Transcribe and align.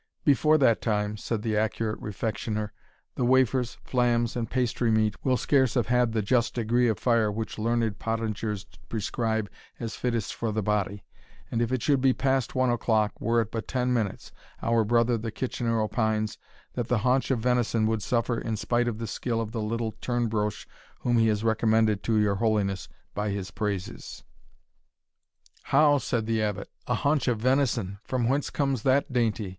"Before 0.25 0.57
that 0.57 0.81
time," 0.81 1.15
said 1.15 1.43
the 1.43 1.55
accurate 1.55 2.01
Refectioner, 2.01 2.71
"the 3.13 3.23
wafers, 3.23 3.77
flamms, 3.85 4.35
and 4.35 4.49
pastry 4.49 4.89
meat, 4.89 5.13
will 5.23 5.37
scarce 5.37 5.75
have 5.75 5.85
had 5.89 6.11
the 6.11 6.23
just 6.23 6.55
degree 6.55 6.87
of 6.87 6.97
fire 6.97 7.31
which 7.31 7.59
learned 7.59 7.99
pottingers 7.99 8.65
prescribe 8.89 9.47
as 9.79 9.95
fittest 9.95 10.33
for 10.33 10.51
the 10.51 10.63
body; 10.63 11.03
and 11.51 11.61
if 11.61 11.71
it 11.71 11.83
should 11.83 12.01
be 12.01 12.13
past 12.13 12.55
one 12.55 12.71
o'clock, 12.71 13.21
were 13.21 13.41
it 13.41 13.51
but 13.51 13.67
ten 13.67 13.93
minutes, 13.93 14.31
our 14.63 14.83
brother 14.83 15.19
the 15.19 15.29
Kitchener 15.29 15.79
opines, 15.79 16.39
that 16.73 16.87
the 16.87 16.97
haunch 17.05 17.29
of 17.29 17.37
venison 17.37 17.85
would 17.85 18.01
suffer 18.01 18.39
in 18.39 18.57
spite 18.57 18.87
of 18.87 18.97
the 18.97 19.05
skill 19.05 19.39
of 19.39 19.51
the 19.51 19.61
little 19.61 19.91
turn 20.01 20.25
broche 20.27 20.65
whom 21.01 21.19
he 21.19 21.27
has 21.27 21.43
recommended 21.43 22.01
to 22.01 22.17
your 22.19 22.37
holiness 22.37 22.89
by 23.13 23.29
his 23.29 23.51
praises." 23.51 24.23
"How!" 25.65 25.99
said 25.99 26.25
the 26.25 26.41
Abbot, 26.41 26.71
"a 26.87 26.95
haunch 26.95 27.27
of 27.27 27.37
venison! 27.39 27.99
from 28.03 28.27
whence 28.27 28.49
comes 28.49 28.81
that 28.81 29.13
dainty? 29.13 29.49